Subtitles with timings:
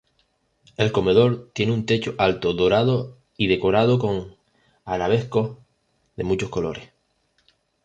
[0.77, 4.35] El comedor tiene un techo alto, dorado y decorado con
[4.83, 5.57] arabescos
[6.15, 6.89] de muchos colores.